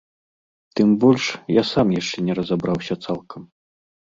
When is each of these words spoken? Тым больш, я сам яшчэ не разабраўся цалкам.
Тым 0.77 0.89
больш, 1.03 1.25
я 1.57 1.63
сам 1.73 1.87
яшчэ 1.99 2.17
не 2.31 2.39
разабраўся 2.41 2.95
цалкам. 3.07 3.41